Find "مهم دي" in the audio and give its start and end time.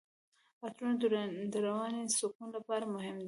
2.95-3.19